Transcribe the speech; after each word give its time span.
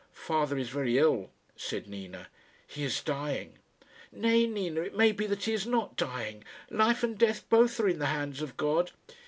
"Father 0.13 0.57
is 0.57 0.69
very 0.69 0.97
ill," 0.97 1.29
said 1.55 1.87
Nina. 1.87 2.27
"He 2.65 2.83
is 2.83 3.03
dying." 3.03 3.59
"Nay, 4.11 4.47
Nina; 4.47 4.81
it 4.81 4.95
may 4.97 5.11
be 5.11 5.27
that 5.27 5.43
he 5.43 5.53
is 5.53 5.67
not 5.67 5.95
dying. 5.95 6.43
Life 6.71 7.03
and 7.03 7.15
death 7.15 7.47
both 7.49 7.79
are 7.79 7.87
in 7.89 7.99
the 7.99 8.07
hands 8.07 8.41
of 8.41 8.57
God." 8.57 8.93